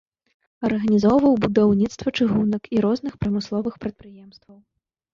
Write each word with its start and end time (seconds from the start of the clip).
Арганізоўваў 0.69 1.33
будаўніцтва 1.43 2.15
чыгунак 2.17 2.63
і 2.79 2.85
розных 2.89 3.13
прамысловых 3.23 3.73
прадпрыемстваў. 3.89 4.57